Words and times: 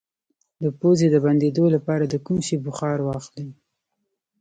د 0.61 0.63
پوزې 0.79 1.07
د 1.11 1.15
بندیدو 1.25 1.65
لپاره 1.75 2.03
د 2.07 2.15
کوم 2.25 2.37
شي 2.47 2.55
بخار 2.65 2.97
واخلئ؟ 3.07 3.47